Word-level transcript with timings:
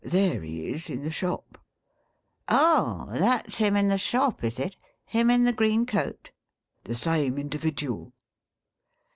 There 0.03 0.41
he 0.41 0.67
is, 0.73 0.89
in 0.89 1.03
the 1.03 1.11
shop 1.11 1.59
!''Oh! 2.47 3.05
that 3.11 3.51
's 3.51 3.57
him 3.57 3.75
in 3.75 3.87
the 3.87 3.99
shop, 3.99 4.43
is 4.43 4.57
it 4.57 4.75
1 5.11 5.21
Him 5.29 5.29
in 5.29 5.43
the 5.43 5.53
green 5.53 5.85
coat?'' 5.85 6.31
The 6.85 6.95
same 6.95 7.37
indi 7.37 7.59
vidual.' 7.59 8.11